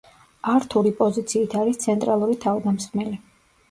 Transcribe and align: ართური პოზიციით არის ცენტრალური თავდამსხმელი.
ართური 0.53 0.93
პოზიციით 1.03 1.55
არის 1.63 1.81
ცენტრალური 1.87 2.43
თავდამსხმელი. 2.51 3.19